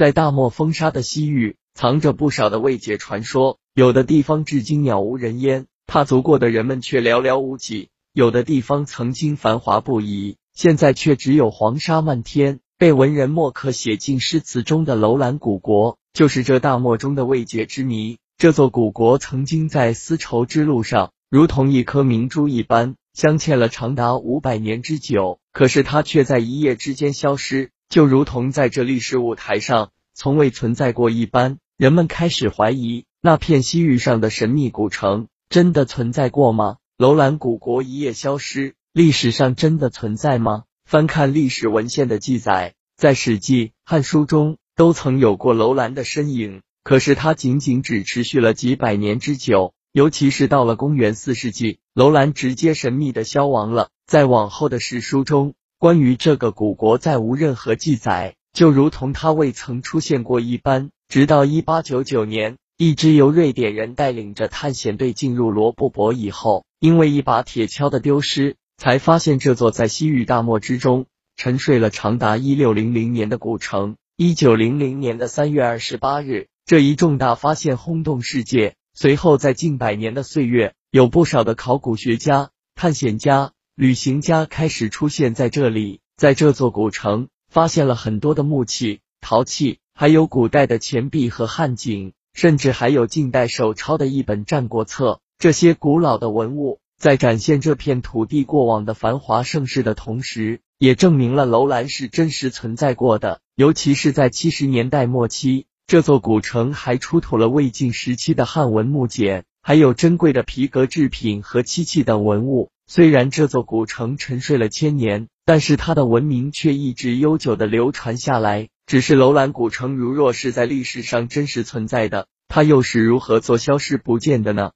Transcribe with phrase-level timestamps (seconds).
[0.00, 3.58] 在大漠风沙的西域，藏着不少的未解传说。
[3.74, 12.60] 有的地方至今鸟无人烟，踏足过的人们却寥寥无几；有的地方曾经繁华不已，现在却只有黄沙漫天。
[12.78, 18.16] 被文人墨客写进诗词中的楼兰古国，就是这大漠中的未解之谜。
[18.38, 25.40] 这座古国曾经在丝绸之路上，如同一颗明珠一般，镶嵌了长达五百年之久。
[25.52, 27.70] 可是它却在一夜之间消失。
[27.90, 36.76] 就如同在这历史舞台上从未存在过一般，人们开始怀疑那片西域上的神秘古城真的存在过吗？
[36.96, 40.62] 楼兰古国一夜消失，历史上真的存在吗？
[40.84, 53.88] 翻看历史文献的记载，在《史记》《汉书》中都曾有过楼兰的身影，可是它仅仅只持续了几百年之久，尤其是到了公元四世纪，楼兰直接神秘的消亡了。
[54.06, 55.54] 在往后的史书中。
[55.80, 60.90] 关于这个古国再无任何记载，就如同它未曾出现过一般。
[61.08, 71.06] 直到一八九九年，一支由瑞典人带领着探险队进入罗布泊以后，因为一把铁锹的丢失，才发现这座在西域大漠之中
[71.38, 73.96] 沉睡了长达一六零零年的古城。
[74.18, 78.74] 一九零零年的三月二十八日，这一重大发现轰动世界。
[78.92, 83.52] 随后，在近百年的岁月，有不少的考古学家、探险家。
[83.80, 95.22] 旅行家开始出现在这里，在这座古城发现了很多的木器、陶器，还有古代的钱币和汉井，甚至还有近代手抄的一本战国策。
[95.38, 103.40] 这些古老的文物在展现这片土地过往的繁华盛世的同时，也证明了楼兰是真实存在过的。
[103.54, 112.72] 尤其是在七十年代末期，这座古城还出土了魏晋时期的汉文木简，还有珍贵的皮革制品和漆器等文物。
[112.88, 118.68] 虽然这座古城沉睡了千年，但是它的文明却一直悠久的流传下来。
[118.84, 124.72] 只是楼兰古城如若是在历史上真实存在的，它又是如何做消失不见的呢？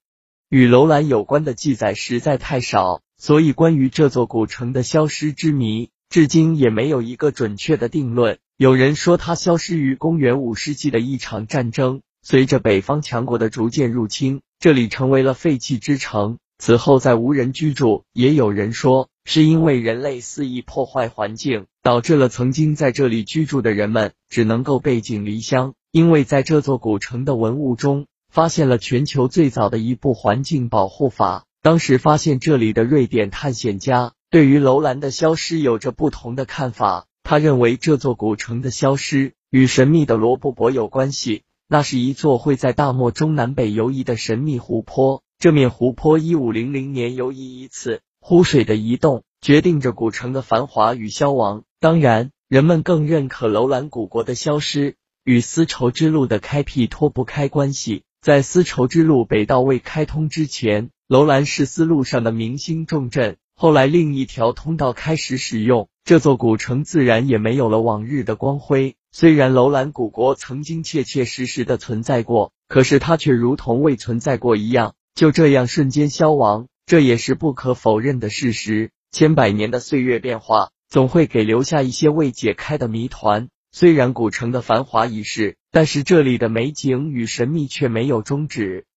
[0.49, 8.39] 与楼兰有关的记载实在太少，所以关于这座古城的消失之谜，至今也没有一个准确的定论。
[8.57, 16.39] 有人说它消失于公元五世纪的一场战争，随着北方强国的逐渐入侵，这里成为了废弃之城。
[16.57, 25.75] 此后再无人居住，也有人说是因为人类肆意破坏环境，导致了曾经在这里居住的人们只能够背井离乡。
[25.93, 31.45] 因为在这座古城的文物中，发现了全球最早的一部环境保护法。
[31.61, 41.43] 当时发现这里的瑞典探险家对于楼兰的消失有着不同的看法，他认为这座古城的消失与神秘的罗布泊有关系，
[41.75, 45.25] 那是一座会在大漠中南北游移的神秘湖泊。
[45.41, 51.65] 这面湖泊一五零零年游移一次，湖水的移动决定着古城的繁华与消亡。
[51.81, 58.05] 当然，人们更认可楼兰古国的消失与丝绸之路的开辟脱不开关系。
[58.23, 63.37] 在丝绸之路北道未开通之前，楼兰是丝路上的明星重镇。
[63.57, 68.95] 后来，另一条通道开始使用，这座古城自然也没有了往日的光辉。
[69.17, 74.97] 虽然楼兰古国曾经切切实实的存在过，可是它却如同未存在过一样。
[75.15, 78.91] 就这样瞬间消亡，这也是不可否认的事实。
[79.13, 83.51] 千百年的岁月变化，总会给留下一些未解开的谜团。
[83.71, 88.85] 虽然古城的繁华已逝，但是这里的美景与神秘却没有终止。